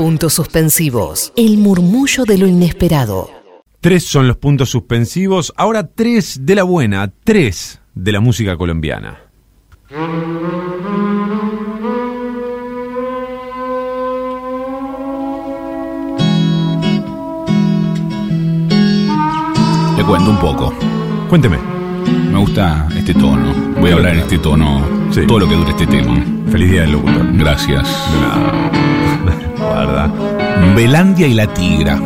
Puntos 0.00 0.32
suspensivos. 0.32 1.30
El 1.36 1.58
murmullo 1.58 2.24
de 2.24 2.38
lo 2.38 2.46
inesperado. 2.46 3.28
Tres 3.82 4.02
son 4.04 4.28
los 4.28 4.38
puntos 4.38 4.70
suspensivos, 4.70 5.52
ahora 5.58 5.88
tres 5.88 6.46
de 6.46 6.54
la 6.54 6.62
buena, 6.62 7.12
tres 7.22 7.82
de 7.94 8.12
la 8.12 8.20
música 8.20 8.56
colombiana. 8.56 9.18
Le 19.98 20.04
cuento 20.06 20.30
un 20.30 20.38
poco. 20.40 20.72
Cuénteme. 21.28 21.79
Me 22.10 22.38
gusta 22.38 22.88
este 22.96 23.14
tono. 23.14 23.52
Voy 23.80 23.90
a 23.90 23.94
hablar 23.94 24.14
en 24.14 24.20
este 24.20 24.38
tono 24.38 24.82
sí. 25.10 25.22
todo 25.26 25.40
lo 25.40 25.48
que 25.48 25.54
dure 25.54 25.70
este 25.70 25.86
tema. 25.86 26.22
Feliz 26.50 26.70
día 26.70 26.80
del 26.82 26.92
locutor. 26.92 27.26
Gracias. 27.34 27.88
No. 28.20 29.58
Guarda. 29.64 30.10
Velandia 30.74 31.26
y 31.26 31.34
la 31.34 31.46
tigra. 31.46 32.00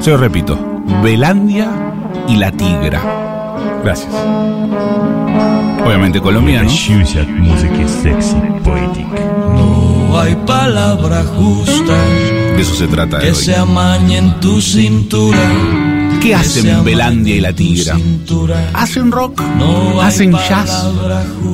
Se 0.00 0.10
lo 0.10 0.16
repito. 0.16 0.58
Velandia 1.02 1.68
y 2.28 2.36
la 2.36 2.52
tigra. 2.52 3.00
Gracias. 3.82 4.12
Obviamente 5.84 6.20
colombiano. 6.20 6.68
Música 6.68 7.88
sexy, 7.88 8.36
poética. 8.62 9.20
No 9.54 10.18
hay 10.18 10.34
palabra 10.46 11.24
justa. 11.24 11.94
De 12.56 12.62
eso 12.62 12.74
se 12.74 12.86
trata. 12.86 13.18
Que 13.18 13.28
hoy. 13.28 13.34
se 13.34 13.54
amañe 13.54 14.18
en 14.18 14.40
tu 14.40 14.60
cintura 14.60 15.38
¿Qué 16.24 16.34
hacen 16.34 16.82
Belandia 16.82 17.36
y 17.36 17.40
la 17.42 17.52
tigra? 17.52 17.98
¿Hacen 18.72 19.12
rock? 19.12 19.42
¿Hacen 20.00 20.32
jazz? 20.32 20.90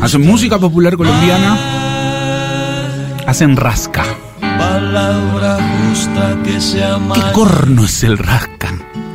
¿Hacen 0.00 0.24
música 0.24 0.60
popular 0.60 0.96
colombiana? 0.96 1.58
¿Hacen 3.26 3.56
rasca? 3.56 4.04
¿Qué 7.14 7.32
corno 7.32 7.84
es 7.84 8.04
el 8.04 8.16
rasca? 8.16 8.72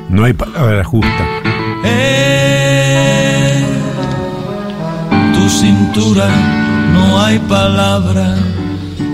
No 0.09 0.25
hay 0.25 0.33
palabra 0.33 0.83
justa. 0.83 1.25
En 1.85 2.03
tu 5.31 5.47
cintura 5.47 6.27
no 6.94 7.23
hay 7.23 7.39
palabra, 7.39 8.35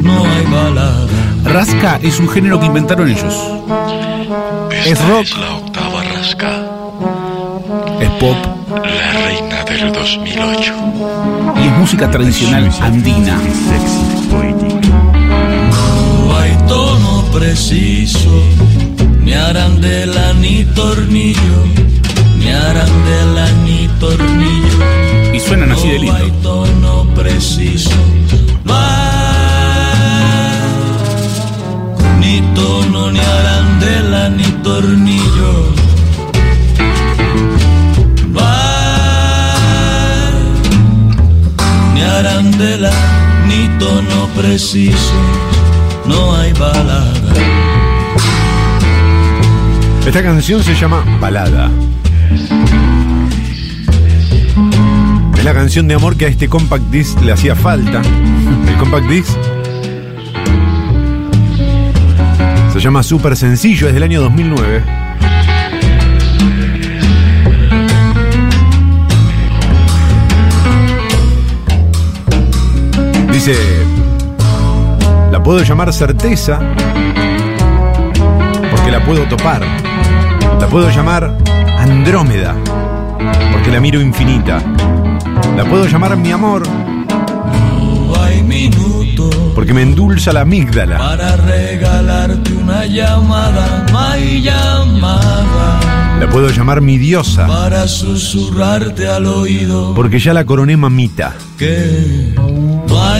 no 0.01 0.25
hay 0.25 0.43
palabra. 0.45 1.21
Rasca 1.43 1.99
es 2.01 2.19
un 2.19 2.27
género 2.27 2.59
que 2.59 2.65
inventaron 2.65 3.07
ellos. 3.07 3.39
Es 4.87 4.99
rock. 5.07 5.27
es 5.27 5.37
la 5.37 5.90
Alaska. 6.21 6.53
Es 7.99 8.09
pop. 8.19 8.37
La 8.69 9.13
reina 9.25 9.63
del 9.65 9.91
2008. 9.91 10.73
Y 11.57 11.67
es 11.67 11.77
música 11.79 12.11
tradicional 12.11 12.69
andina. 12.79 13.39
No 16.27 16.37
hay 16.37 16.55
tono 16.67 17.23
preciso, 17.33 18.43
ni 19.19 19.33
arandela 19.33 20.33
ni 20.33 20.63
tornillo, 20.65 21.65
ni 22.37 22.51
arandela 22.51 23.51
ni 23.65 23.87
tornillo. 23.99 25.33
Y 25.33 25.39
suenan 25.39 25.71
así 25.71 25.87
de 25.87 25.99
lindo. 26.01 26.15
Hay 26.17 26.31
tono 26.43 27.05
preciso, 27.15 27.89
no 28.63 28.75
hay, 28.75 28.91
ni 32.19 32.41
tono, 32.53 33.11
ni 33.11 33.19
arandela 33.19 34.29
ni 34.29 34.43
tornillo. 34.63 35.30
Tono 43.79 44.27
preciso, 44.35 45.13
no 46.05 46.35
hay 46.35 46.53
balada. 46.53 47.33
Esta 50.05 50.21
canción 50.21 50.63
se 50.63 50.75
llama 50.75 51.03
Balada. 51.19 51.71
Es 55.35 55.43
la 55.43 55.53
canción 55.53 55.87
de 55.87 55.95
amor 55.95 56.15
que 56.15 56.25
a 56.25 56.27
este 56.27 56.47
compact 56.47 56.85
disc 56.91 57.19
le 57.21 57.31
hacía 57.31 57.55
falta. 57.55 58.01
El 58.67 58.77
compact 58.77 59.07
disc 59.07 59.31
se 62.71 62.79
llama 62.79 63.01
Super 63.01 63.35
Sencillo, 63.35 63.87
es 63.87 63.93
del 63.95 64.03
año 64.03 64.21
2009. 64.21 65.00
Dice, 73.43 73.57
la 75.31 75.41
puedo 75.41 75.63
llamar 75.63 75.91
certeza 75.91 76.59
porque 78.69 78.91
la 78.91 79.03
puedo 79.03 79.23
topar. 79.23 79.63
La 80.59 80.67
puedo 80.67 80.91
llamar 80.91 81.39
Andrómeda, 81.79 82.55
porque 83.51 83.71
la 83.71 83.79
miro 83.79 83.99
infinita. 83.99 84.61
La 85.57 85.65
puedo 85.65 85.87
llamar 85.87 86.15
mi 86.17 86.31
amor, 86.31 86.61
porque 89.55 89.73
me 89.73 89.81
endulza 89.81 90.31
la 90.33 90.41
amígdala. 90.41 90.99
para 90.99 91.35
regalarte 91.37 92.53
una 92.53 92.85
llamada, 92.85 93.87
La 96.19 96.29
puedo 96.29 96.49
llamar 96.49 96.81
mi 96.81 96.99
diosa, 96.99 97.47
para 97.47 97.87
susurrarte 97.87 99.07
al 99.07 99.25
oído 99.25 99.95
porque 99.95 100.19
ya 100.19 100.31
la 100.31 100.45
coroné 100.45 100.77
mamita. 100.77 101.33
que 101.57 102.35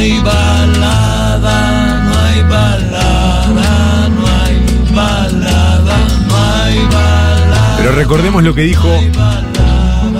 hay 0.01 0.19
balada, 0.19 2.01
no 2.05 2.19
hay 2.19 2.41
balada, 2.43 4.09
no 4.09 4.27
hay 4.41 4.55
balada, 4.95 5.97
no 6.27 6.35
hay 6.63 6.79
balada. 6.85 7.75
Pero 7.77 7.91
recordemos 7.91 8.43
lo 8.43 8.53
que 8.55 8.61
dijo 8.61 8.89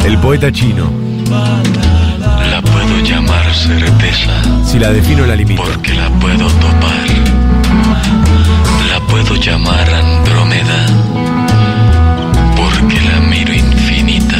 el 0.06 0.18
poeta 0.20 0.52
chino. 0.52 0.92
La 2.52 2.62
puedo 2.62 3.00
llamar 3.04 3.54
certeza 3.54 4.32
Si 4.66 4.78
la 4.78 4.92
defino, 4.92 5.26
la 5.26 5.36
limito. 5.36 5.64
porque 5.64 5.94
la 5.96 6.10
puedo 6.10 6.46
topar. 6.48 7.08
La 8.92 9.00
puedo 9.08 9.36
llamar 9.36 9.90
Andrómeda 9.90 10.86
porque 12.56 13.02
la 13.02 13.20
miro 13.22 13.54
infinita. 13.54 14.38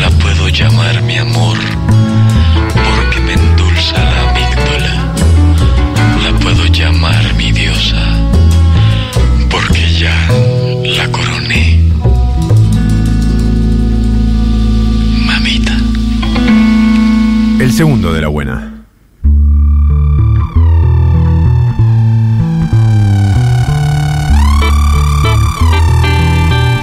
La 0.00 0.10
puedo 0.10 0.48
llamar 0.48 1.02
mi 1.02 1.16
amor 1.18 1.56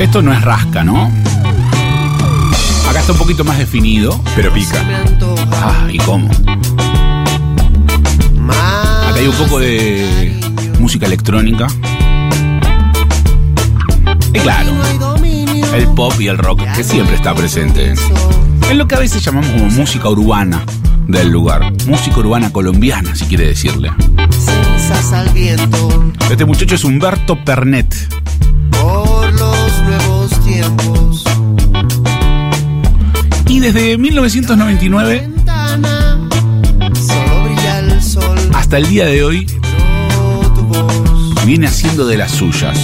Esto 0.01 0.23
no 0.23 0.33
es 0.33 0.41
rasca, 0.41 0.83
¿no? 0.83 1.11
Acá 2.89 3.01
está 3.01 3.11
un 3.11 3.19
poquito 3.19 3.43
más 3.43 3.59
definido. 3.59 4.19
Pero 4.35 4.51
pica. 4.51 4.83
Ah, 5.51 5.87
¿y 5.91 5.99
cómo? 5.99 6.27
Acá 8.49 9.13
hay 9.15 9.27
un 9.27 9.35
poco 9.35 9.59
de 9.59 10.41
música 10.79 11.05
electrónica. 11.05 11.67
Y 14.33 14.39
claro, 14.39 14.71
el 15.75 15.87
pop 15.89 16.13
y 16.19 16.29
el 16.29 16.39
rock 16.39 16.63
que 16.75 16.83
siempre 16.83 17.15
está 17.15 17.35
presente. 17.35 17.93
Es 17.93 18.75
lo 18.75 18.87
que 18.87 18.95
a 18.95 18.99
veces 18.99 19.23
llamamos 19.23 19.51
como 19.51 19.67
música 19.67 20.09
urbana 20.09 20.63
del 21.07 21.29
lugar. 21.29 21.71
Música 21.85 22.17
urbana 22.17 22.51
colombiana, 22.51 23.15
si 23.15 23.25
quiere 23.25 23.45
decirle. 23.45 23.91
Este 26.31 26.45
muchacho 26.45 26.73
es 26.73 26.83
Humberto 26.83 27.37
Pernet. 27.45 27.95
Tiempos. 30.61 31.23
Y 33.47 33.59
desde 33.59 33.97
1999 33.97 35.19
Ventana, 35.21 36.19
solo 36.93 37.43
brilla 37.43 37.79
el 37.79 38.01
sol. 38.01 38.37
hasta 38.53 38.77
el 38.77 38.87
día 38.87 39.05
de 39.05 39.23
hoy 39.23 39.47
viene 41.45 41.67
haciendo 41.67 42.05
de 42.05 42.17
las 42.17 42.31
suyas. 42.31 42.77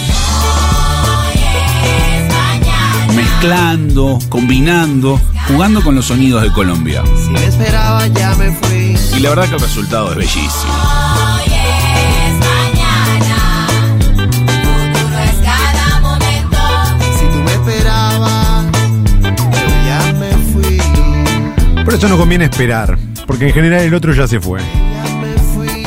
Mezclando, 3.16 4.20
combinando, 4.30 5.20
jugando 5.48 5.84
con 5.84 5.96
los 5.96 6.06
sonidos 6.06 6.44
de 6.44 6.52
Colombia. 6.52 7.04
si 7.24 7.32
me 7.32 7.46
esperaba 7.46 8.08
ya 8.08 8.36
me 8.36 8.52
fui. 8.54 8.98
Y 9.18 9.20
la 9.22 9.30
verdad 9.30 9.50
que 9.50 9.56
el 9.56 9.62
resultado 9.62 10.12
es 10.12 10.18
bellísimo. 10.18 10.74
Por 21.88 21.94
eso 21.94 22.10
no 22.10 22.18
conviene 22.18 22.44
esperar, 22.44 22.98
porque 23.26 23.48
en 23.48 23.54
general 23.54 23.80
el 23.82 23.94
otro 23.94 24.14
ya 24.14 24.28
se 24.28 24.42
fue. 24.42 24.60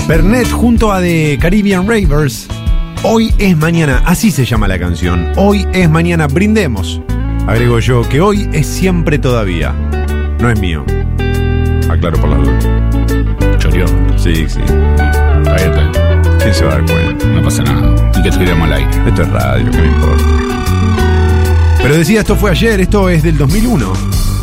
Pernet 0.08 0.50
junto 0.50 0.91
a 0.91 0.99
The 1.02 1.37
Caribbean 1.38 1.87
Ravers. 1.87 2.47
Hoy 3.02 3.35
es 3.37 3.55
mañana, 3.55 4.02
así 4.06 4.31
se 4.31 4.47
llama 4.47 4.67
la 4.67 4.79
canción. 4.79 5.31
Hoy 5.37 5.67
es 5.75 5.91
mañana, 5.91 6.26
brindemos. 6.26 7.02
Agrego 7.47 7.81
yo 7.81 8.08
que 8.08 8.23
hoy 8.23 8.49
es 8.55 8.67
siempre 8.67 9.19
todavía. 9.19 9.75
No 10.41 10.50
es 10.50 10.58
mío. 10.58 10.87
Aclaro 11.91 12.19
por 12.19 12.31
la 12.31 12.37
duda. 12.37 13.58
Choreó. 13.58 13.87
Sí, 14.17 14.49
sí. 14.49 14.58
Bien, 14.58 15.55
está. 15.55 15.93
¿Quién 16.38 16.55
se 16.55 16.64
va 16.64 16.70
a 16.70 16.75
dar 16.76 16.91
cuenta? 16.91 17.26
No 17.26 17.43
pasa 17.43 17.62
nada. 17.62 18.12
Y 18.19 18.23
que 18.23 18.29
estuviéramos 18.31 18.69
al 18.69 18.73
aire. 18.73 18.91
Esto 19.06 19.20
es 19.20 19.29
radio, 19.29 19.70
¿qué 19.70 19.76
me 19.76 19.87
importa? 19.87 20.25
Pero 21.82 21.94
decía, 21.94 22.20
esto 22.20 22.37
fue 22.37 22.53
ayer, 22.53 22.81
esto 22.81 23.11
es 23.11 23.23
del 23.23 23.37
2001. 23.37 24.40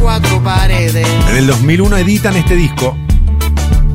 Cuatro 0.00 0.42
paredes 0.42 1.06
En 1.30 1.36
el 1.36 1.46
2001 1.46 1.96
editan 1.98 2.36
este 2.36 2.56
disco 2.56 2.96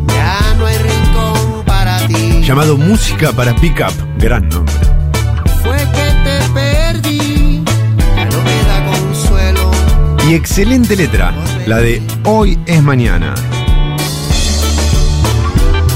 ya 0.07 0.55
no 0.57 0.65
hay 0.65 0.77
rincón 0.77 1.63
para 1.65 1.97
ti. 2.07 2.41
llamado 2.43 2.77
Música 2.77 3.31
para 3.31 3.55
Pick 3.55 3.79
Up. 3.79 3.93
Gran 4.17 4.47
nombre. 4.49 4.73
Fue 5.63 5.77
que 5.77 6.13
te 6.23 6.49
perdí, 6.53 7.63
ya 8.15 8.25
no 8.25 8.41
me 8.41 8.63
da 8.63 8.85
consuelo. 8.91 9.71
Y 10.29 10.33
excelente 10.35 10.95
letra, 10.95 11.33
la 11.65 11.77
de 11.77 12.01
Hoy 12.25 12.59
es 12.65 12.81
mañana. 12.83 13.33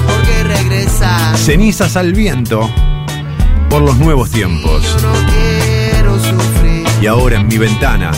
Porque 0.07 0.43
regresar, 0.43 1.37
Cenizas 1.37 1.95
al 1.95 2.13
viento 2.13 2.69
por 3.69 3.81
los 3.81 3.97
nuevos 3.97 4.31
tiempos. 4.31 4.83
yo 4.83 5.07
no 5.07 5.13
quiero 5.31 6.19
sufrir. 6.19 6.85
Y 7.01 7.07
ahora 7.07 7.37
en 7.37 7.47
mi 7.47 7.57
ventana 7.57 8.11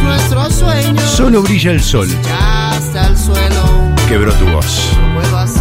Todos 0.00 0.02
nuestros 0.02 0.54
sueños 0.54 1.02
solo 1.02 1.42
brilla 1.42 1.72
el 1.72 1.82
sol. 1.82 2.08
ya 2.24 2.70
hasta 2.70 3.08
el 3.08 3.16
suelo. 3.16 3.94
Quebró 4.08 4.32
tu 4.34 4.46
voz. 4.46 4.96
No 4.98 5.20
puedo 5.20 5.38
así. 5.38 5.59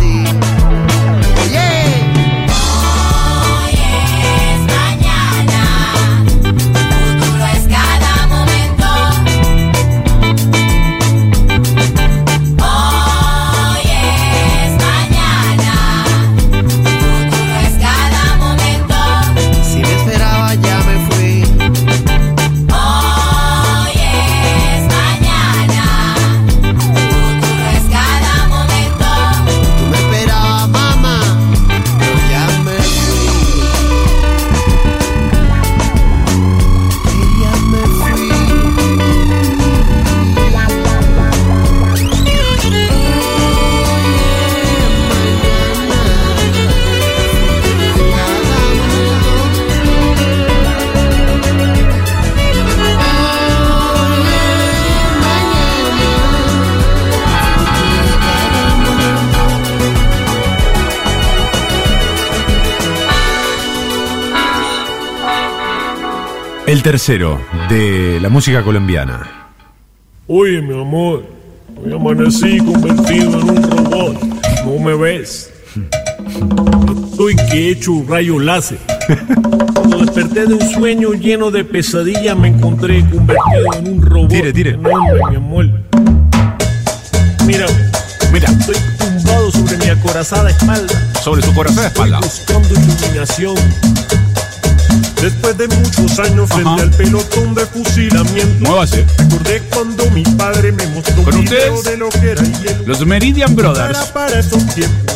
El 66.70 66.84
tercero 66.84 67.42
de 67.68 68.20
la 68.22 68.30
música 68.30 68.62
colombiana. 68.62 69.28
Oye, 70.28 70.62
mi 70.62 70.80
amor, 70.80 71.26
hoy 71.84 71.92
amanecí 71.92 72.60
convertido 72.60 73.40
en 73.42 73.50
un 73.50 73.72
robot. 73.72 74.22
¿No 74.66 74.78
me 74.78 74.96
ves? 74.96 75.52
Estoy 77.10 77.36
que 77.50 77.58
he 77.58 77.72
hecho 77.72 77.94
un 77.94 78.08
rayo 78.08 78.38
láser. 78.38 78.78
Cuando 79.74 79.98
desperté 79.98 80.46
de 80.46 80.54
un 80.54 80.70
sueño 80.70 81.14
lleno 81.14 81.50
de 81.50 81.66
pesadillas, 81.66 82.38
me 82.38 82.50
encontré 82.50 83.00
convertido 83.00 83.74
en 83.80 83.88
un 83.92 84.02
robot. 84.04 84.30
Tire, 84.30 84.54
tire. 84.54 84.78
mi 84.78 85.36
amor. 85.36 85.66
Mira, 87.48 87.66
Mira, 88.32 88.48
estoy 88.48 88.76
tumbado 89.00 89.52
sobre 89.52 89.76
mi 89.78 89.88
acorazada 89.88 90.52
espalda, 90.52 91.14
sobre 91.24 91.42
su 91.42 91.52
corazón 91.56 91.82
de 91.82 91.88
espalda. 91.88 92.20
buscando 92.20 92.70
iluminación. 92.70 93.56
Después 95.22 95.58
de 95.58 95.68
muchos 95.68 96.18
años 96.20 96.50
frente 96.50 96.70
Ajá. 96.70 96.82
al 96.82 96.92
pelotón 96.92 97.54
de 97.54 97.66
fusilamiento, 97.66 98.66
Muévase. 98.70 99.06
recordé 99.18 99.62
cuando 99.74 100.10
mi 100.12 100.24
padre 100.24 100.72
me 100.72 100.88
mostró 100.88 101.22
un 101.22 101.42
video 101.42 101.82
de 101.82 101.98
lo 101.98 102.10
que 102.10 102.32
era 102.32 102.42
y 102.42 102.68
el 102.68 102.84
Los 102.86 103.06
Meridian 103.06 103.54
para 103.56 103.70
Brothers. 103.70 104.00
para 104.14 104.40
esos 104.40 104.66
tiempos. 104.74 105.16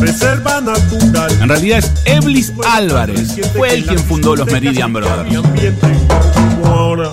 Reserva 0.00 0.60
natural. 0.60 1.30
En 1.40 1.48
realidad 1.48 1.78
es 1.78 1.92
Eblis 2.06 2.52
Álvarez. 2.66 3.36
Fue 3.56 3.74
él 3.74 3.84
quien 3.84 3.98
fundó 3.98 4.34
los 4.34 4.46
Meridian 4.46 4.92
Brothers. 4.92 5.28
Mi 5.30 5.36
ambiente, 5.36 5.86
como 6.62 6.66
ahora, 6.74 7.10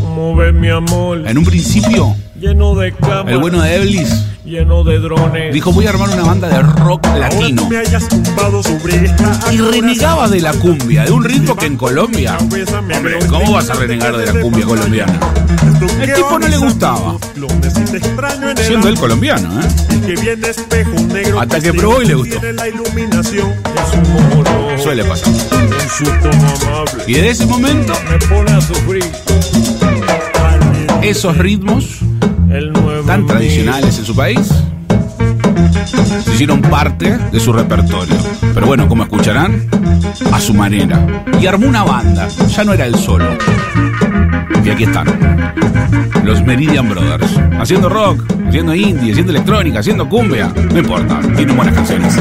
como 0.00 0.34
ves 0.36 0.52
mi 0.52 0.68
amor, 0.68 1.26
En 1.26 1.38
un 1.38 1.44
principio, 1.44 2.16
lleno 2.38 2.74
de 2.74 2.92
cámaras, 2.92 3.28
el 3.28 3.38
bueno 3.38 3.62
de 3.62 3.76
Eblis 3.76 4.08
lleno 4.52 4.84
de 4.84 4.98
drones. 4.98 5.54
dijo 5.54 5.72
voy 5.72 5.86
a 5.86 5.90
armar 5.90 6.10
una 6.10 6.24
banda 6.24 6.48
de 6.48 6.60
rock 6.60 7.06
latino. 7.16 7.66
me 7.70 7.78
hayas 7.78 8.06
tumbado 8.06 8.62
sobre 8.62 9.06
esta 9.06 9.40
Y 9.50 9.56
renegaba 9.56 10.28
de 10.28 10.40
la 10.42 10.52
cumbia, 10.52 11.04
de 11.04 11.10
un 11.10 11.24
ritmo 11.24 11.56
que 11.56 11.66
en 11.66 11.78
Colombia... 11.78 12.36
Hombre, 12.38 12.64
¿cómo 13.30 13.52
vas 13.52 13.70
a 13.70 13.74
renegar 13.74 14.14
de 14.14 14.26
la 14.26 14.40
cumbia 14.40 14.66
colombiana? 14.66 15.18
El 16.00 16.12
tipo 16.12 16.38
no 16.38 16.48
le 16.48 16.56
gustaba. 16.58 17.16
Siendo 18.56 18.88
él 18.88 18.98
colombiano, 18.98 19.58
¿eh? 19.58 19.68
Hasta 21.40 21.60
que 21.60 21.72
probó 21.72 22.02
y 22.02 22.06
le 22.06 22.14
gustó. 22.14 22.38
Suele 24.82 25.04
pasar. 25.04 25.32
Y 27.06 27.14
desde 27.14 27.30
ese 27.30 27.46
momento, 27.46 27.94
esos 31.02 31.38
ritmos 31.38 32.02
tan 33.12 33.26
tradicionales 33.26 33.98
en 33.98 34.06
su 34.06 34.16
país 34.16 34.40
se 36.24 36.32
hicieron 36.32 36.62
parte 36.62 37.18
de 37.30 37.40
su 37.40 37.52
repertorio. 37.52 38.16
Pero 38.54 38.66
bueno, 38.66 38.88
como 38.88 39.02
escucharán, 39.02 39.68
a 40.32 40.40
su 40.40 40.54
manera. 40.54 41.06
Y 41.38 41.46
armó 41.46 41.66
una 41.68 41.82
banda, 41.82 42.26
ya 42.28 42.64
no 42.64 42.72
era 42.72 42.86
él 42.86 42.94
solo. 42.94 43.26
Y 44.64 44.70
aquí 44.70 44.84
están, 44.84 45.52
los 46.24 46.42
Meridian 46.42 46.88
Brothers, 46.88 47.38
haciendo 47.60 47.90
rock, 47.90 48.24
haciendo 48.48 48.74
indie, 48.74 49.12
haciendo 49.12 49.32
electrónica, 49.32 49.80
haciendo 49.80 50.08
cumbia, 50.08 50.50
no 50.72 50.78
importa, 50.78 51.20
tienen 51.36 51.54
buenas 51.54 51.74
canciones. 51.74 52.18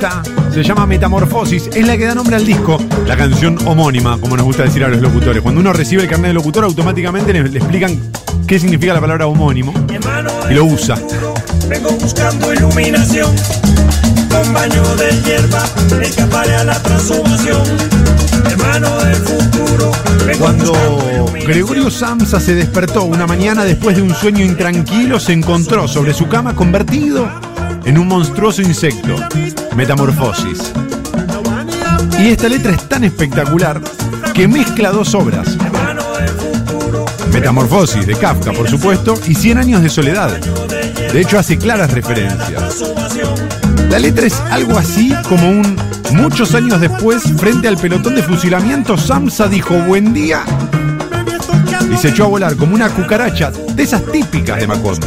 Esta 0.00 0.22
se 0.50 0.62
llama 0.62 0.86
Metamorfosis. 0.86 1.68
Es 1.74 1.86
la 1.86 1.98
que 1.98 2.06
da 2.06 2.14
nombre 2.14 2.34
al 2.34 2.46
disco, 2.46 2.78
la 3.06 3.18
canción 3.18 3.58
homónima, 3.66 4.18
como 4.18 4.34
nos 4.34 4.46
gusta 4.46 4.62
decir 4.62 4.82
a 4.82 4.88
los 4.88 5.02
locutores. 5.02 5.42
Cuando 5.42 5.60
uno 5.60 5.74
recibe 5.74 6.02
el 6.02 6.08
carnet 6.08 6.28
de 6.28 6.34
locutor, 6.34 6.64
automáticamente 6.64 7.34
le, 7.34 7.46
le 7.46 7.58
explican 7.58 8.00
qué 8.46 8.58
significa 8.58 8.94
la 8.94 9.00
palabra 9.00 9.26
homónimo 9.26 9.74
y 10.48 10.54
lo 10.54 10.64
usa. 10.64 10.96
Vengo 11.68 11.90
buscando 11.92 12.50
iluminación, 12.54 13.30
con 14.30 14.54
baño 14.54 14.82
de 14.96 15.10
hierba, 15.22 15.64
escaparé 16.00 16.56
a 16.56 16.64
la 16.64 16.82
transformación. 16.82 17.62
Hermano 18.50 19.04
del 19.04 19.16
futuro, 19.16 19.92
vengo 20.26 20.44
Cuando. 20.44 20.72
Gregorio 21.46 21.90
Samsa 21.90 22.40
se 22.40 22.54
despertó 22.54 23.04
una 23.04 23.26
mañana 23.26 23.64
después 23.64 23.96
de 23.96 24.02
un 24.02 24.14
sueño 24.14 24.44
intranquilo, 24.44 25.20
se 25.20 25.34
encontró 25.34 25.86
sobre 25.88 26.14
su 26.14 26.26
cama 26.26 26.54
convertido 26.54 27.28
en 27.84 27.98
un 27.98 28.08
monstruoso 28.08 28.62
insecto. 28.62 29.16
Metamorfosis. 29.76 30.72
Y 32.18 32.28
esta 32.28 32.48
letra 32.48 32.72
es 32.72 32.88
tan 32.88 33.04
espectacular 33.04 33.80
que 34.34 34.46
mezcla 34.46 34.90
dos 34.90 35.14
obras. 35.14 35.56
Metamorfosis 37.32 38.06
de 38.06 38.14
Kafka, 38.16 38.52
por 38.52 38.68
supuesto, 38.68 39.14
y 39.26 39.34
Cien 39.34 39.58
años 39.58 39.82
de 39.82 39.88
soledad. 39.88 40.38
De 41.12 41.20
hecho, 41.20 41.38
hace 41.38 41.58
claras 41.58 41.92
referencias. 41.92 42.84
La 43.88 43.98
letra 43.98 44.26
es 44.26 44.38
algo 44.50 44.78
así 44.78 45.14
como 45.28 45.50
un 45.50 45.76
muchos 46.12 46.54
años 46.54 46.80
después, 46.80 47.22
frente 47.38 47.68
al 47.68 47.76
pelotón 47.76 48.14
de 48.14 48.22
fusilamiento, 48.22 48.96
Samsa 48.96 49.48
dijo 49.48 49.74
buen 49.74 50.12
día 50.12 50.44
y 51.92 51.96
se 51.96 52.08
echó 52.08 52.24
a 52.24 52.28
volar 52.28 52.56
como 52.56 52.74
una 52.74 52.88
cucaracha 52.88 53.50
de 53.50 53.82
esas 53.82 54.04
típicas 54.06 54.60
de 54.60 54.66
Macondo. 54.66 55.06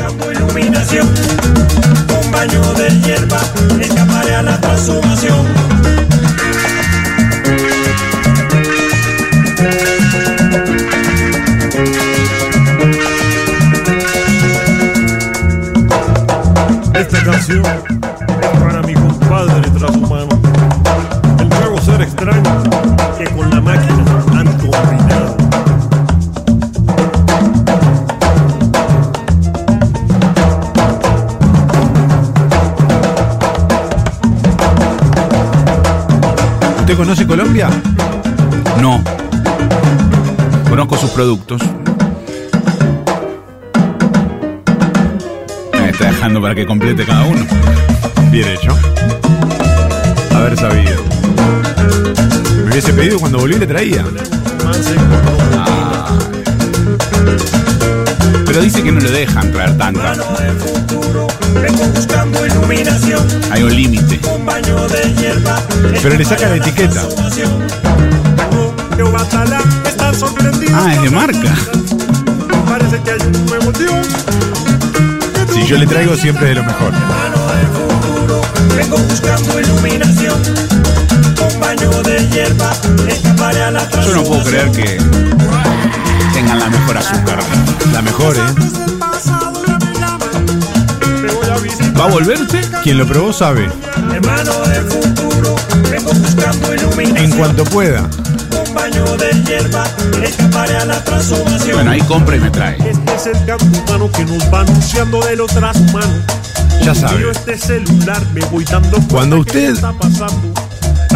Baño 2.33 2.73
de 2.73 2.89
hierba, 3.01 3.39
escaparé 3.79 4.35
a 4.35 4.41
la 4.41 4.59
transformación. 4.59 5.45
Esta 16.93 17.23
canción 17.23 18.02
¿Usted 36.83 36.97
conoce 36.97 37.25
Colombia? 37.25 37.69
No. 38.81 39.01
Conozco 40.67 40.97
sus 40.97 41.11
productos. 41.11 41.61
Me 45.79 45.89
está 45.91 46.07
dejando 46.07 46.41
para 46.41 46.53
que 46.53 46.65
complete 46.65 47.05
cada 47.05 47.23
uno. 47.23 47.39
Bien 48.31 48.49
hecho. 48.49 48.77
Haber 50.35 50.57
sabido. 50.57 51.01
Me 52.65 52.71
hubiese 52.71 52.91
pedido 52.91 53.17
cuando 53.17 53.39
volví 53.39 53.57
le 53.57 53.65
traía. 53.65 54.03
Pero 58.53 58.65
dice 58.65 58.83
que 58.83 58.91
no 58.91 58.99
le 58.99 59.09
dejan 59.09 59.51
traer 59.51 59.75
iluminación. 62.45 63.27
Hay 63.49 63.63
un 63.63 63.75
límite. 63.75 64.19
Pero 66.03 66.15
le 66.15 66.23
saca 66.23 66.49
la 66.49 66.57
etiqueta. 66.57 67.01
Ah, 70.71 70.93
es 70.93 71.01
de 71.01 71.09
marca. 71.09 71.55
Si 75.51 75.65
yo 75.65 75.77
le 75.77 75.87
traigo 75.87 76.15
siempre 76.15 76.49
de 76.49 76.53
lo 76.53 76.63
mejor. 76.63 76.93
Yo 84.05 84.13
no 84.13 84.23
puedo 84.23 84.43
creer 84.43 84.71
que 84.71 85.32
tengan 86.33 86.59
la 86.59 86.69
mejor 86.69 86.97
azúcar. 86.97 87.39
La 87.93 88.01
mejor, 88.01 88.35
¿eh? 88.35 88.39
¿Va 91.99 92.05
a 92.05 92.07
volver 92.07 92.41
usted? 92.41 92.63
Quien 92.83 92.97
lo 92.97 93.05
probó 93.07 93.31
sabe. 93.31 93.69
Hermano 94.13 94.59
del 94.67 94.83
futuro, 94.91 95.55
vengo 95.89 96.11
buscando 96.13 96.73
iluminación. 96.73 97.31
En 97.31 97.37
cuanto 97.37 97.63
pueda. 97.65 98.01
Un 98.01 98.73
baño 98.73 99.05
de 99.17 99.31
hierba, 99.43 99.85
escaparé 100.23 100.75
a 100.77 100.85
la 100.85 101.03
transformación. 101.03 101.75
Bueno, 101.75 101.91
ahí 101.91 102.01
compra 102.01 102.35
y 102.35 102.39
me 102.39 102.49
trae. 102.49 102.77
Este 102.77 103.15
es 103.15 103.25
el 103.27 103.45
campo 103.45 103.65
humano 103.65 104.11
que 104.11 104.25
nos 104.25 104.53
va 104.53 104.61
anunciando 104.61 105.21
de 105.23 105.35
lo 105.35 105.45
transhumano. 105.45 106.13
Ya 106.81 106.93
sabe. 106.93 107.29
este 107.31 107.57
celular 107.57 108.21
me 108.33 108.41
voy 108.45 108.65
dando 108.65 108.97
Cuando 109.09 109.39
usted- 109.39 109.73
está 109.73 109.93
pasando. 109.93 110.53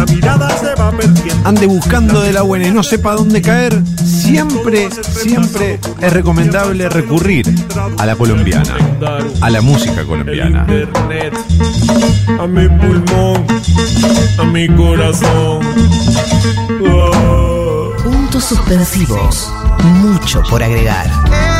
La 0.08 0.14
mirada 0.14 0.58
se 0.58 0.74
va 0.74 0.90
perdiendo. 0.90 1.48
Ande 1.48 1.66
buscando 1.66 2.20
de 2.20 2.32
la 2.32 2.42
buena 2.42 2.66
y 2.66 2.70
no 2.70 2.82
sepa 2.82 3.14
dónde 3.14 3.42
caer. 3.42 3.80
Siempre, 4.04 4.88
siempre 4.90 5.78
es 6.00 6.12
recomendable 6.12 6.88
recurrir 6.88 7.46
a 7.98 8.06
la 8.06 8.16
colombiana. 8.16 8.76
A 9.40 9.50
la 9.50 9.60
música 9.60 10.04
colombiana. 10.04 10.66
internet 10.68 11.34
a 12.38 12.46
mi 12.46 12.68
pulmón, 12.68 13.46
a 14.38 14.44
mi 14.44 14.68
corazón. 14.68 15.60
Puntos 18.02 18.44
suspensivos. 18.44 19.52
Mucho 19.82 20.42
por 20.48 20.62
agregar. 20.62 21.57